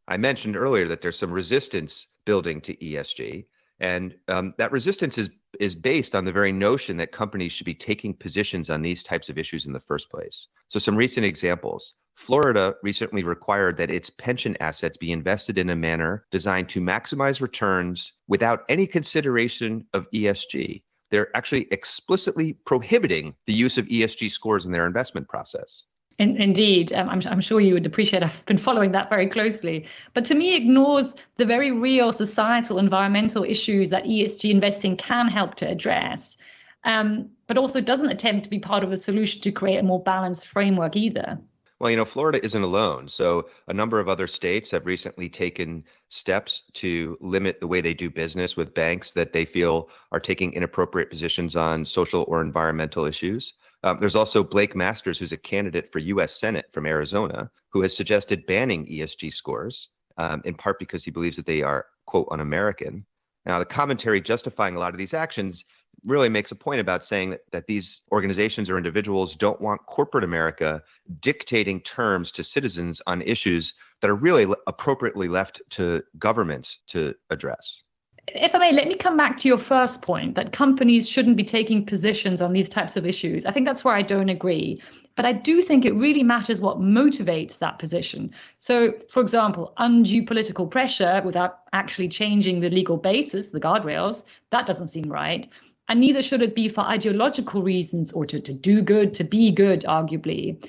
I 0.09 0.17
mentioned 0.17 0.57
earlier 0.57 0.89
that 0.89 1.01
there's 1.01 1.21
some 1.21 1.31
resistance 1.31 2.09
building 2.25 2.61
to 2.63 2.75
ESG. 2.79 3.47
And 3.79 4.17
um, 4.27 4.53
that 4.59 4.73
resistance 4.73 5.17
is, 5.17 5.31
is 5.61 5.77
based 5.77 6.17
on 6.17 6.25
the 6.25 6.33
very 6.33 6.51
notion 6.51 6.97
that 6.97 7.13
companies 7.13 7.53
should 7.53 7.65
be 7.65 7.75
taking 7.75 8.13
positions 8.13 8.71
on 8.71 8.83
these 8.83 9.05
types 9.05 9.29
of 9.29 9.39
issues 9.39 9.67
in 9.67 9.73
the 9.73 9.79
first 9.79 10.11
place. 10.11 10.49
So, 10.67 10.81
some 10.81 10.97
recent 10.97 11.25
examples 11.25 11.95
Florida 12.17 12.75
recently 12.83 13.23
required 13.23 13.77
that 13.77 13.91
its 13.91 14.11
pension 14.11 14.57
assets 14.59 14.97
be 14.97 15.13
invested 15.13 15.59
in 15.59 15.71
a 15.71 15.77
manner 15.77 16.27
designed 16.31 16.69
to 16.71 16.81
maximize 16.81 17.41
returns 17.41 18.15
without 18.27 18.65
any 18.69 18.87
consideration 18.87 19.87
of 19.93 20.11
ESG. 20.11 20.83
They're 21.11 21.35
actually 21.37 21.69
explicitly 21.71 22.55
prohibiting 22.65 23.35
the 23.47 23.53
use 23.53 23.79
of 23.79 23.87
ESG 23.87 24.31
scores 24.31 24.67
in 24.67 24.73
their 24.73 24.87
investment 24.87 25.29
process. 25.29 25.85
In, 26.19 26.37
indeed, 26.39 26.93
um, 26.95 27.11
I'm, 27.11 27.21
I'm, 27.27 27.41
sure 27.43 27.61
you 27.61 27.75
would 27.75 27.85
appreciate. 27.85 28.23
I've 28.23 28.45
been 28.47 28.57
following 28.57 28.91
that 28.93 29.11
very 29.11 29.27
closely, 29.27 29.87
but 30.15 30.25
to 30.25 30.35
me, 30.35 30.57
ignores 30.57 31.17
the 31.37 31.45
very 31.45 31.71
real 31.71 32.13
societal, 32.13 32.79
environmental 32.79 33.45
issues 33.45 33.91
that 33.91 34.05
ESG 34.05 34.51
investing 34.51 34.97
can 34.97 35.29
help 35.29 35.57
to 35.57 35.69
address, 35.69 36.39
um, 36.85 37.29
but 37.47 37.59
also 37.59 37.83
doesn't 37.83 38.11
attempt 38.11 38.45
to 38.45 38.51
be 38.51 38.59
part 38.59 38.83
of 38.83 38.89
the 38.89 38.97
solution 38.97 39.43
to 39.43 39.53
create 39.53 39.77
a 39.77 39.83
more 39.83 40.03
balanced 40.03 40.47
framework 40.47 40.97
either. 40.97 41.39
Well, 41.79 41.91
you 41.91 41.97
know, 41.97 42.07
Florida 42.07 42.43
isn't 42.43 42.63
alone. 42.63 43.07
So, 43.09 43.49
a 43.69 43.75
number 43.75 44.01
of 44.01 44.09
other 44.09 44.27
states 44.27 44.71
have 44.71 44.87
recently 44.87 45.29
taken 45.29 45.85
steps 46.09 46.63
to 46.75 47.19
limit 47.21 47.61
the 47.61 47.67
way 47.67 47.83
they 47.83 47.93
do 47.93 48.09
business 48.09 48.57
with 48.57 48.73
banks 48.73 49.11
that 49.11 49.33
they 49.35 49.45
feel 49.45 49.91
are 50.11 50.21
taking 50.21 50.55
inappropriate 50.55 51.11
positions 51.11 51.55
on 51.55 51.85
social 51.85 52.25
or 52.29 52.41
environmental 52.41 53.05
issues. 53.05 53.55
Um, 53.83 53.99
there's 53.99 54.17
also 54.17 54.43
Blake 54.43 54.75
Masters, 54.75 55.19
who's 55.19 55.33
a 55.33 55.37
candidate 55.37 55.93
for 55.93 55.99
U.S. 55.99 56.35
Senate 56.35 56.67
from 56.73 56.87
Arizona, 56.87 57.51
who 57.69 57.83
has 57.83 57.95
suggested 57.95 58.47
banning 58.47 58.87
ESG 58.87 59.33
scores, 59.33 59.89
um, 60.17 60.41
in 60.47 60.55
part 60.55 60.79
because 60.79 61.05
he 61.05 61.11
believes 61.11 61.37
that 61.37 61.47
they 61.47 61.63
are, 61.63 61.87
quote, 62.07 62.29
un 62.31 62.41
American. 62.41 63.05
Now, 63.45 63.59
the 63.59 63.67
commentary 63.67 64.21
justifying 64.23 64.77
a 64.77 64.79
lot 64.79 64.93
of 64.93 64.99
these 64.99 65.15
actions 65.15 65.67
really 66.05 66.29
makes 66.29 66.53
a 66.53 66.55
point 66.55 66.81
about 66.81 67.05
saying 67.05 67.31
that, 67.31 67.41
that 67.53 67.67
these 67.67 68.03
organizations 68.13 68.71
or 68.71 68.77
individuals 68.77 69.35
don't 69.35 69.61
want 69.61 69.85
corporate 69.87 70.25
America 70.25 70.83
dictating 71.21 71.81
terms 71.81 72.31
to 72.33 72.45
citizens 72.45 73.01
on 73.07 73.23
issues 73.23 73.75
that 74.01 74.11
are 74.11 74.15
really 74.15 74.53
appropriately 74.67 75.29
left 75.29 75.63
to 75.71 76.03
governments 76.19 76.81
to 76.89 77.15
address. 77.31 77.83
If 78.29 78.57
I 78.57 78.59
may, 78.59 78.73
let 78.73 78.89
me 78.89 78.97
come 78.97 79.17
back 79.17 79.37
to 79.39 79.49
your 79.49 79.59
first 79.59 80.03
point 80.03 80.35
that 80.35 80.53
companies 80.53 81.09
shouldn't 81.09 81.37
be 81.37 81.45
taking 81.45 81.87
positions 81.87 82.41
on 82.41 82.53
these 82.53 82.69
types 82.69 82.97
of 82.97 83.07
issues. 83.07 83.47
I 83.47 83.53
think 83.53 83.67
that's 83.67 83.85
where 83.85 83.95
I 83.95 84.03
don't 84.03 84.29
agree. 84.29 84.83
But 85.15 85.27
I 85.27 85.33
do 85.33 85.63
think 85.63 85.85
it 85.85 85.95
really 85.95 86.25
matters 86.25 86.61
what 86.61 86.81
motivates 86.81 87.59
that 87.59 87.79
position. 87.79 88.33
So, 88.59 88.93
for 89.09 89.23
example, 89.23 89.73
undue 89.79 90.25
political 90.25 90.67
pressure 90.67 91.23
without 91.25 91.61
actually 91.73 92.09
changing 92.09 92.61
the 92.61 92.69
legal 92.69 92.97
basis, 92.97 93.51
the 93.51 93.61
guardrails, 93.61 94.25
that 94.51 94.67
doesn't 94.67 94.89
seem 94.89 95.11
right 95.11 95.49
and 95.89 96.01
neither 96.01 96.23
should 96.23 96.43
it 96.43 96.55
be 96.55 96.69
for 96.69 96.81
ideological 96.81 97.63
reasons 97.63 98.13
or 98.13 98.27
to, 98.27 98.41
to 98.41 98.53
do 98.53 98.83
good, 98.83 99.15
to 99.15 99.25
be 99.25 99.51
good, 99.51 99.83
arguably. 99.83 100.63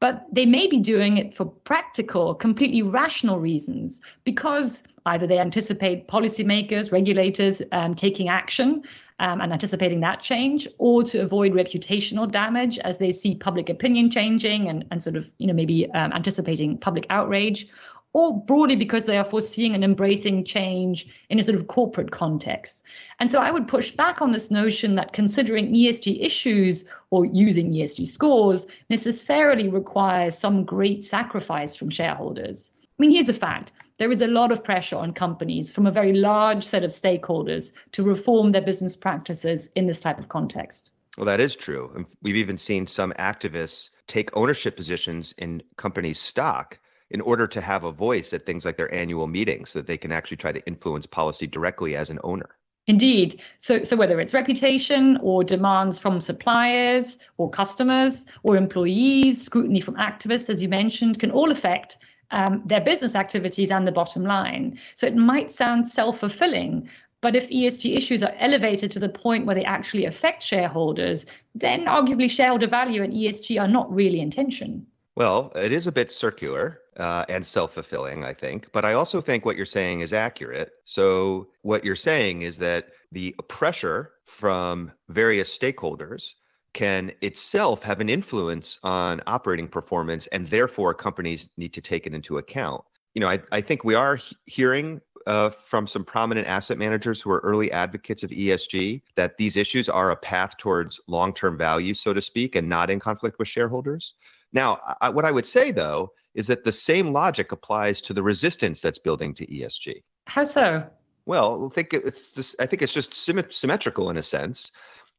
But 0.00 0.26
they 0.32 0.46
may 0.46 0.66
be 0.66 0.78
doing 0.78 1.18
it 1.18 1.34
for 1.34 1.44
practical, 1.44 2.34
completely 2.34 2.82
rational 2.82 3.38
reasons 3.38 4.00
because 4.24 4.84
either 5.06 5.26
they 5.26 5.38
anticipate 5.38 6.08
policymakers, 6.08 6.92
regulators 6.92 7.62
um, 7.72 7.94
taking 7.94 8.28
action 8.28 8.82
um, 9.18 9.40
and 9.40 9.52
anticipating 9.52 10.00
that 10.00 10.22
change, 10.22 10.66
or 10.78 11.02
to 11.02 11.18
avoid 11.18 11.52
reputational 11.52 12.30
damage 12.30 12.78
as 12.78 12.98
they 12.98 13.12
see 13.12 13.34
public 13.34 13.68
opinion 13.68 14.10
changing 14.10 14.68
and, 14.68 14.86
and 14.90 15.02
sort 15.02 15.16
of, 15.16 15.30
you 15.38 15.46
know, 15.46 15.52
maybe 15.52 15.90
um, 15.90 16.12
anticipating 16.12 16.78
public 16.78 17.06
outrage, 17.10 17.66
or 18.12 18.40
broadly 18.44 18.76
because 18.76 19.06
they 19.06 19.16
are 19.16 19.24
foreseeing 19.24 19.74
and 19.74 19.84
embracing 19.84 20.44
change 20.44 21.06
in 21.28 21.38
a 21.38 21.42
sort 21.42 21.56
of 21.56 21.68
corporate 21.68 22.10
context. 22.10 22.82
And 23.20 23.30
so 23.30 23.40
I 23.40 23.50
would 23.50 23.68
push 23.68 23.90
back 23.92 24.20
on 24.20 24.32
this 24.32 24.50
notion 24.50 24.96
that 24.96 25.12
considering 25.12 25.72
ESG 25.72 26.24
issues 26.24 26.84
or 27.10 27.24
using 27.24 27.72
ESG 27.72 28.06
scores 28.08 28.66
necessarily 28.88 29.68
requires 29.68 30.36
some 30.36 30.64
great 30.64 31.02
sacrifice 31.02 31.76
from 31.76 31.90
shareholders. 31.90 32.72
I 32.82 32.86
mean, 32.98 33.10
here's 33.10 33.28
a 33.28 33.34
fact 33.34 33.72
there 33.98 34.10
is 34.10 34.22
a 34.22 34.26
lot 34.26 34.50
of 34.50 34.64
pressure 34.64 34.96
on 34.96 35.12
companies 35.12 35.72
from 35.72 35.86
a 35.86 35.90
very 35.90 36.14
large 36.14 36.64
set 36.64 36.82
of 36.82 36.90
stakeholders 36.90 37.72
to 37.92 38.02
reform 38.02 38.50
their 38.50 38.62
business 38.62 38.96
practices 38.96 39.70
in 39.76 39.86
this 39.86 40.00
type 40.00 40.18
of 40.18 40.30
context. 40.30 40.90
Well, 41.18 41.26
that 41.26 41.40
is 41.40 41.54
true. 41.54 41.92
And 41.94 42.06
we've 42.22 42.36
even 42.36 42.56
seen 42.56 42.86
some 42.86 43.12
activists 43.18 43.90
take 44.06 44.34
ownership 44.34 44.74
positions 44.74 45.34
in 45.36 45.62
companies' 45.76 46.18
stock 46.18 46.78
in 47.10 47.20
order 47.20 47.46
to 47.46 47.60
have 47.60 47.84
a 47.84 47.92
voice 47.92 48.32
at 48.32 48.46
things 48.46 48.64
like 48.64 48.76
their 48.76 48.92
annual 48.94 49.26
meetings 49.26 49.70
so 49.70 49.78
that 49.78 49.86
they 49.86 49.96
can 49.96 50.12
actually 50.12 50.36
try 50.36 50.52
to 50.52 50.64
influence 50.66 51.06
policy 51.06 51.46
directly 51.46 51.96
as 51.96 52.10
an 52.10 52.18
owner. 52.24 52.50
Indeed. 52.86 53.40
So, 53.58 53.84
so 53.84 53.94
whether 53.96 54.20
it's 54.20 54.34
reputation 54.34 55.18
or 55.22 55.44
demands 55.44 55.98
from 55.98 56.20
suppliers 56.20 57.18
or 57.36 57.50
customers 57.50 58.26
or 58.42 58.56
employees, 58.56 59.42
scrutiny 59.42 59.80
from 59.80 59.96
activists, 59.96 60.50
as 60.50 60.62
you 60.62 60.68
mentioned, 60.68 61.20
can 61.20 61.30
all 61.30 61.50
affect 61.50 61.98
um, 62.30 62.62
their 62.64 62.80
business 62.80 63.14
activities 63.14 63.70
and 63.70 63.86
the 63.86 63.92
bottom 63.92 64.24
line. 64.24 64.78
So 64.94 65.06
it 65.06 65.16
might 65.16 65.52
sound 65.52 65.86
self 65.86 66.18
fulfilling, 66.18 66.88
but 67.20 67.36
if 67.36 67.48
ESG 67.50 67.96
issues 67.96 68.22
are 68.22 68.34
elevated 68.38 68.90
to 68.92 68.98
the 68.98 69.08
point 69.08 69.46
where 69.46 69.54
they 69.54 69.64
actually 69.64 70.06
affect 70.06 70.42
shareholders, 70.42 71.26
then 71.54 71.84
arguably 71.84 72.30
shareholder 72.30 72.66
value 72.66 73.02
and 73.02 73.12
ESG 73.12 73.60
are 73.60 73.68
not 73.68 73.92
really 73.94 74.20
in 74.20 74.30
tension. 74.30 74.86
Well, 75.16 75.52
it 75.54 75.70
is 75.70 75.86
a 75.86 75.92
bit 75.92 76.10
circular 76.10 76.79
uh, 76.96 77.24
and 77.28 77.44
self 77.44 77.74
fulfilling, 77.74 78.24
I 78.24 78.32
think. 78.32 78.70
But 78.72 78.84
I 78.84 78.94
also 78.94 79.20
think 79.20 79.44
what 79.44 79.56
you're 79.56 79.66
saying 79.66 80.00
is 80.00 80.12
accurate. 80.12 80.72
So, 80.84 81.48
what 81.62 81.84
you're 81.84 81.96
saying 81.96 82.42
is 82.42 82.58
that 82.58 82.88
the 83.12 83.34
pressure 83.48 84.12
from 84.26 84.92
various 85.08 85.56
stakeholders 85.56 86.34
can 86.72 87.10
itself 87.20 87.82
have 87.82 88.00
an 88.00 88.08
influence 88.08 88.78
on 88.82 89.20
operating 89.26 89.68
performance, 89.68 90.26
and 90.28 90.46
therefore 90.46 90.94
companies 90.94 91.50
need 91.56 91.72
to 91.74 91.80
take 91.80 92.06
it 92.06 92.14
into 92.14 92.38
account. 92.38 92.82
You 93.14 93.20
know, 93.20 93.28
I, 93.28 93.40
I 93.50 93.60
think 93.60 93.82
we 93.82 93.96
are 93.96 94.20
hearing 94.46 95.00
uh, 95.26 95.50
from 95.50 95.86
some 95.86 96.04
prominent 96.04 96.46
asset 96.46 96.78
managers 96.78 97.20
who 97.20 97.30
are 97.30 97.40
early 97.40 97.70
advocates 97.72 98.22
of 98.22 98.30
ESG 98.30 99.02
that 99.16 99.36
these 99.36 99.56
issues 99.56 99.88
are 99.88 100.12
a 100.12 100.16
path 100.16 100.56
towards 100.56 101.00
long 101.08 101.34
term 101.34 101.58
value, 101.58 101.94
so 101.94 102.14
to 102.14 102.22
speak, 102.22 102.56
and 102.56 102.68
not 102.68 102.88
in 102.88 103.00
conflict 103.00 103.38
with 103.38 103.48
shareholders. 103.48 104.14
Now, 104.52 104.78
I, 105.00 105.08
what 105.08 105.24
I 105.24 105.30
would 105.30 105.46
say 105.46 105.70
though 105.72 106.10
is 106.34 106.46
that 106.46 106.64
the 106.64 106.72
same 106.72 107.12
logic 107.12 107.52
applies 107.52 108.00
to 108.02 108.12
the 108.12 108.22
resistance 108.22 108.80
that's 108.80 108.98
building 108.98 109.34
to 109.34 109.46
ESG. 109.46 110.02
How 110.26 110.44
so? 110.44 110.86
Well, 111.26 111.68
I 111.70 111.74
think 111.74 111.92
it's 111.92 112.32
this, 112.32 112.56
I 112.60 112.66
think 112.66 112.82
it's 112.82 112.92
just 112.92 113.14
symmetrical 113.14 114.10
in 114.10 114.16
a 114.16 114.22
sense. 114.22 114.70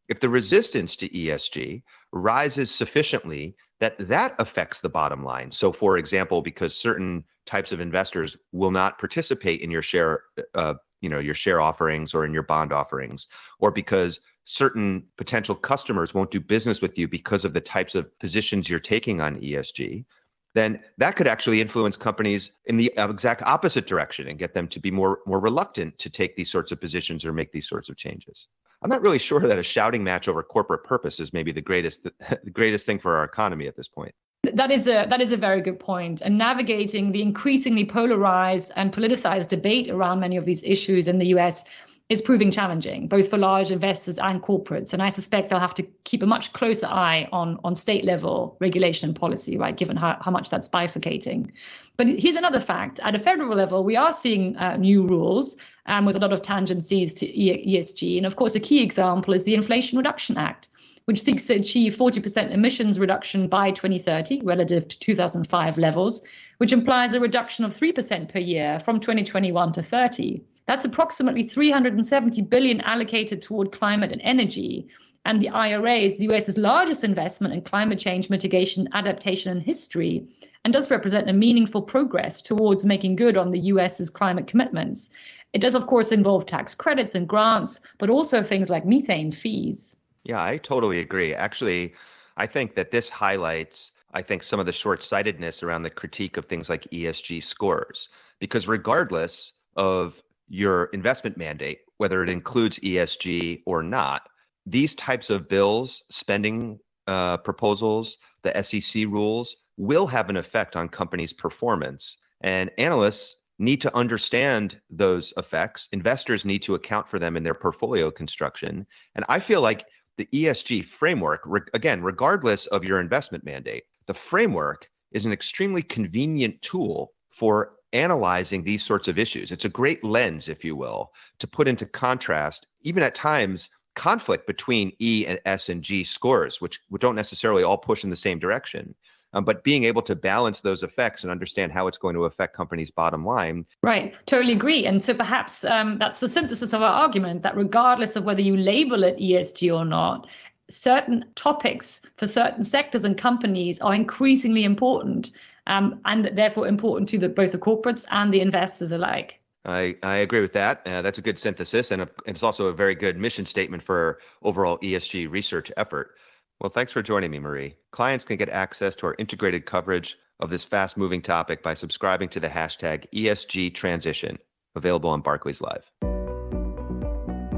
If 0.07 0.19
the 0.19 0.29
resistance 0.29 0.95
to 0.97 1.09
ESG 1.09 1.83
rises 2.11 2.73
sufficiently 2.73 3.55
that 3.81 3.97
that 3.97 4.35
affects 4.37 4.79
the 4.79 4.89
bottom 4.89 5.23
line. 5.23 5.51
So, 5.51 5.73
for 5.73 5.97
example, 5.97 6.41
because 6.41 6.77
certain 6.77 7.25
types 7.47 7.71
of 7.71 7.81
investors 7.81 8.37
will 8.51 8.69
not 8.69 8.99
participate 8.99 9.61
in 9.61 9.71
your 9.71 9.81
share, 9.81 10.23
uh, 10.53 10.75
you 11.01 11.09
know, 11.09 11.17
your 11.17 11.33
share 11.33 11.59
offerings 11.59 12.13
or 12.13 12.23
in 12.23 12.31
your 12.31 12.43
bond 12.43 12.71
offerings, 12.71 13.27
or 13.59 13.71
because 13.71 14.19
certain 14.45 15.03
potential 15.17 15.55
customers 15.55 16.13
won't 16.13 16.29
do 16.29 16.39
business 16.39 16.79
with 16.79 16.97
you 16.97 17.07
because 17.07 17.43
of 17.43 17.55
the 17.55 17.61
types 17.61 17.95
of 17.95 18.17
positions 18.19 18.69
you're 18.69 18.79
taking 18.79 19.19
on 19.19 19.41
ESG, 19.41 20.05
then 20.53 20.79
that 20.97 21.15
could 21.15 21.27
actually 21.27 21.61
influence 21.61 21.97
companies 21.97 22.51
in 22.65 22.77
the 22.77 22.95
uh, 22.97 23.09
exact 23.09 23.41
opposite 23.43 23.87
direction 23.87 24.27
and 24.27 24.37
get 24.37 24.53
them 24.53 24.67
to 24.67 24.79
be 24.79 24.91
more 24.91 25.19
more 25.25 25.39
reluctant 25.39 25.97
to 25.99 26.09
take 26.09 26.35
these 26.35 26.51
sorts 26.51 26.71
of 26.71 26.79
positions 26.79 27.25
or 27.25 27.33
make 27.33 27.51
these 27.51 27.67
sorts 27.67 27.89
of 27.89 27.97
changes. 27.97 28.47
I'm 28.83 28.89
not 28.89 29.01
really 29.01 29.19
sure 29.19 29.41
that 29.41 29.59
a 29.59 29.63
shouting 29.63 30.03
match 30.03 30.27
over 30.27 30.41
corporate 30.41 30.83
purpose 30.83 31.19
is 31.19 31.33
maybe 31.33 31.51
the 31.51 31.61
greatest 31.61 32.03
the 32.43 32.51
greatest 32.51 32.85
thing 32.85 32.99
for 32.99 33.15
our 33.15 33.23
economy 33.23 33.67
at 33.67 33.75
this 33.75 33.87
point. 33.87 34.13
That 34.53 34.71
is 34.71 34.87
a 34.87 35.05
that 35.09 35.21
is 35.21 35.31
a 35.31 35.37
very 35.37 35.61
good 35.61 35.79
point. 35.79 36.21
And 36.21 36.37
navigating 36.37 37.11
the 37.11 37.21
increasingly 37.21 37.85
polarized 37.85 38.71
and 38.75 38.91
politicized 38.91 39.49
debate 39.49 39.89
around 39.89 40.19
many 40.19 40.35
of 40.35 40.45
these 40.45 40.63
issues 40.63 41.07
in 41.07 41.19
the 41.19 41.27
US 41.27 41.63
is 42.11 42.21
proving 42.21 42.51
challenging, 42.51 43.07
both 43.07 43.29
for 43.29 43.37
large 43.37 43.71
investors 43.71 44.17
and 44.17 44.41
corporates. 44.43 44.91
And 44.91 45.01
I 45.01 45.07
suspect 45.07 45.49
they'll 45.49 45.59
have 45.59 45.73
to 45.75 45.83
keep 46.03 46.21
a 46.21 46.25
much 46.25 46.51
closer 46.51 46.87
eye 46.87 47.29
on, 47.31 47.57
on 47.63 47.73
state 47.73 48.03
level 48.03 48.57
regulation 48.59 49.07
and 49.07 49.17
policy, 49.17 49.57
right, 49.57 49.77
given 49.77 49.95
how, 49.95 50.17
how 50.19 50.29
much 50.29 50.49
that's 50.49 50.67
bifurcating. 50.67 51.51
But 51.95 52.07
here's 52.07 52.35
another 52.35 52.59
fact 52.59 52.99
at 53.01 53.15
a 53.15 53.19
federal 53.19 53.55
level, 53.55 53.85
we 53.85 53.95
are 53.95 54.11
seeing 54.11 54.57
uh, 54.57 54.75
new 54.75 55.07
rules 55.07 55.55
um, 55.85 56.03
with 56.03 56.17
a 56.17 56.19
lot 56.19 56.33
of 56.33 56.41
tangencies 56.41 57.15
to 57.15 57.27
ESG. 57.27 58.17
And 58.17 58.25
of 58.25 58.35
course, 58.35 58.55
a 58.55 58.59
key 58.59 58.83
example 58.83 59.33
is 59.33 59.45
the 59.45 59.53
Inflation 59.53 59.97
Reduction 59.97 60.37
Act, 60.37 60.67
which 61.05 61.21
seeks 61.21 61.45
to 61.45 61.53
achieve 61.53 61.95
40% 61.95 62.51
emissions 62.51 62.99
reduction 62.99 63.47
by 63.47 63.71
2030 63.71 64.41
relative 64.41 64.85
to 64.89 64.99
2005 64.99 65.77
levels, 65.77 66.23
which 66.57 66.73
implies 66.73 67.13
a 67.13 67.21
reduction 67.21 67.63
of 67.63 67.73
3% 67.73 68.27
per 68.27 68.39
year 68.39 68.81
from 68.81 68.99
2021 68.99 69.71
to 69.71 69.81
30. 69.81 70.41
That's 70.67 70.85
approximately 70.85 71.43
370 71.43 72.41
billion 72.43 72.81
allocated 72.81 73.41
toward 73.41 73.71
climate 73.71 74.11
and 74.11 74.21
energy. 74.21 74.87
And 75.25 75.41
the 75.41 75.49
IRA 75.49 75.97
is 75.97 76.17
the 76.17 76.25
US's 76.31 76.57
largest 76.57 77.03
investment 77.03 77.53
in 77.53 77.61
climate 77.61 77.99
change 77.99 78.29
mitigation, 78.29 78.89
adaptation, 78.93 79.51
and 79.51 79.61
history, 79.61 80.27
and 80.63 80.73
does 80.73 80.89
represent 80.89 81.29
a 81.29 81.33
meaningful 81.33 81.81
progress 81.81 82.41
towards 82.41 82.85
making 82.85 83.15
good 83.15 83.37
on 83.37 83.51
the 83.51 83.59
US's 83.59 84.09
climate 84.09 84.47
commitments. 84.47 85.09
It 85.53 85.61
does, 85.61 85.75
of 85.75 85.87
course, 85.87 86.11
involve 86.11 86.45
tax 86.45 86.73
credits 86.73 87.13
and 87.13 87.27
grants, 87.27 87.81
but 87.97 88.09
also 88.09 88.41
things 88.41 88.69
like 88.69 88.85
methane 88.85 89.31
fees. 89.31 89.95
Yeah, 90.23 90.43
I 90.43 90.57
totally 90.57 90.99
agree. 90.99 91.33
Actually, 91.33 91.93
I 92.37 92.47
think 92.47 92.75
that 92.75 92.91
this 92.91 93.09
highlights 93.09 93.91
I 94.13 94.21
think, 94.21 94.43
some 94.43 94.59
of 94.59 94.65
the 94.65 94.73
short 94.73 95.03
sightedness 95.03 95.63
around 95.63 95.83
the 95.83 95.89
critique 95.89 96.37
of 96.37 96.45
things 96.45 96.69
like 96.69 96.83
ESG 96.91 97.43
scores. 97.43 98.09
Because 98.39 98.67
regardless 98.67 99.53
of 99.75 100.21
your 100.51 100.85
investment 100.85 101.37
mandate, 101.37 101.79
whether 101.97 102.21
it 102.21 102.29
includes 102.29 102.77
ESG 102.79 103.63
or 103.65 103.81
not, 103.81 104.27
these 104.65 104.93
types 104.95 105.29
of 105.29 105.47
bills, 105.47 106.03
spending 106.09 106.77
uh, 107.07 107.37
proposals, 107.37 108.17
the 108.43 108.61
SEC 108.61 109.05
rules 109.07 109.55
will 109.77 110.05
have 110.05 110.29
an 110.29 110.35
effect 110.37 110.75
on 110.75 110.89
companies' 110.89 111.33
performance. 111.33 112.17
And 112.41 112.69
analysts 112.77 113.37
need 113.59 113.79
to 113.81 113.95
understand 113.95 114.79
those 114.89 115.33
effects. 115.37 115.87
Investors 115.93 116.43
need 116.43 116.61
to 116.63 116.75
account 116.75 117.07
for 117.07 117.17
them 117.17 117.37
in 117.37 117.43
their 117.43 117.53
portfolio 117.53 118.11
construction. 118.11 118.85
And 119.15 119.23
I 119.29 119.39
feel 119.39 119.61
like 119.61 119.85
the 120.17 120.27
ESG 120.33 120.83
framework, 120.83 121.41
re- 121.45 121.61
again, 121.73 122.01
regardless 122.01 122.65
of 122.67 122.83
your 122.83 122.99
investment 122.99 123.45
mandate, 123.45 123.83
the 124.07 124.13
framework 124.13 124.89
is 125.13 125.25
an 125.25 125.31
extremely 125.31 125.81
convenient 125.81 126.61
tool 126.61 127.13
for 127.29 127.73
analyzing 127.93 128.63
these 128.63 128.83
sorts 128.83 129.07
of 129.07 129.19
issues. 129.19 129.51
It's 129.51 129.65
a 129.65 129.69
great 129.69 130.03
lens, 130.03 130.49
if 130.49 130.63
you 130.63 130.75
will, 130.75 131.11
to 131.39 131.47
put 131.47 131.67
into 131.67 131.85
contrast, 131.85 132.67
even 132.81 133.03
at 133.03 133.15
times, 133.15 133.69
conflict 133.95 134.47
between 134.47 134.91
E 134.99 135.25
and 135.27 135.39
S 135.45 135.69
and 135.69 135.83
G 135.83 136.03
scores, 136.03 136.61
which, 136.61 136.79
don't 136.99 137.15
necessarily 137.15 137.63
all 137.63 137.77
push 137.77 138.03
in 138.03 138.09
the 138.09 138.15
same 138.15 138.39
direction. 138.39 138.95
Um, 139.33 139.45
but 139.45 139.63
being 139.63 139.85
able 139.85 140.01
to 140.01 140.15
balance 140.15 140.59
those 140.59 140.83
effects 140.83 141.23
and 141.23 141.31
understand 141.31 141.71
how 141.71 141.87
it's 141.87 141.97
going 141.97 142.15
to 142.15 142.25
affect 142.25 142.53
companies' 142.53 142.91
bottom 142.91 143.25
line. 143.25 143.65
Right, 143.81 144.13
totally 144.25 144.51
agree. 144.51 144.85
And 144.85 145.01
so 145.01 145.13
perhaps 145.13 145.63
um, 145.63 145.97
that's 145.97 146.17
the 146.17 146.27
synthesis 146.27 146.73
of 146.73 146.81
our 146.81 146.91
argument 146.91 147.41
that 147.43 147.55
regardless 147.55 148.17
of 148.17 148.25
whether 148.25 148.41
you 148.41 148.57
label 148.57 149.03
it 149.05 149.17
ESG 149.17 149.73
or 149.73 149.85
not, 149.85 150.27
certain 150.69 151.23
topics 151.35 152.01
for 152.17 152.27
certain 152.27 152.65
sectors 152.65 153.05
and 153.05 153.17
companies 153.17 153.79
are 153.79 153.93
increasingly 153.93 154.65
important 154.65 155.31
um, 155.67 155.99
and 156.05 156.31
therefore 156.33 156.67
important 156.67 157.09
to 157.09 157.17
the, 157.17 157.29
both 157.29 157.51
the 157.51 157.57
corporates 157.57 158.05
and 158.11 158.33
the 158.33 158.41
investors 158.41 158.91
alike. 158.91 159.39
I, 159.65 159.95
I 160.01 160.17
agree 160.17 160.41
with 160.41 160.53
that. 160.53 160.81
Uh, 160.85 161.01
that's 161.01 161.19
a 161.19 161.21
good 161.21 161.37
synthesis, 161.37 161.91
and, 161.91 162.01
a, 162.01 162.09
and 162.25 162.35
it's 162.35 162.43
also 162.43 162.67
a 162.67 162.73
very 162.73 162.95
good 162.95 163.17
mission 163.17 163.45
statement 163.45 163.83
for 163.83 164.19
overall 164.41 164.79
ESG 164.79 165.29
research 165.29 165.71
effort. 165.77 166.15
Well, 166.59 166.69
thanks 166.69 166.91
for 166.91 167.01
joining 167.01 167.31
me, 167.31 167.39
Marie. 167.39 167.75
Clients 167.91 168.25
can 168.25 168.37
get 168.37 168.49
access 168.49 168.95
to 168.97 169.07
our 169.07 169.15
integrated 169.19 169.65
coverage 169.65 170.17
of 170.39 170.49
this 170.49 170.63
fast 170.63 170.97
moving 170.97 171.21
topic 171.21 171.61
by 171.61 171.73
subscribing 171.73 172.29
to 172.29 172.39
the 172.39 172.47
hashtag 172.47 173.05
ESG 173.13 173.73
Transition, 173.73 174.37
available 174.75 175.09
on 175.09 175.21
Barclays 175.21 175.61
Live. 175.61 175.91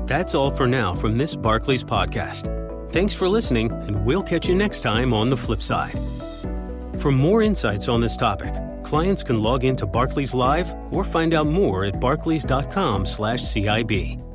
That's 0.06 0.36
all 0.36 0.52
for 0.52 0.68
now 0.68 0.94
from 0.94 1.18
this 1.18 1.36
Barclays 1.36 1.84
podcast. 1.84 2.50
Thanks 2.92 3.16
for 3.16 3.30
listening, 3.30 3.72
and 3.72 4.06
we'll 4.06 4.24
catch 4.24 4.48
you 4.48 4.56
next 4.56 4.82
time 4.82 5.14
on 5.14 5.30
the 5.30 5.38
flip 5.38 5.62
side. 5.62 5.98
For 6.98 7.12
more 7.12 7.42
insights 7.42 7.90
on 7.90 8.00
this 8.00 8.16
topic, 8.16 8.54
clients 8.84 9.24
can 9.24 9.42
log 9.42 9.64
into 9.64 9.86
Barclays 9.86 10.34
Live 10.34 10.74
or 10.92 11.04
find 11.04 11.34
out 11.34 11.48
more 11.48 11.86
at 11.86 12.00
barclays.com/cib. 12.00 14.33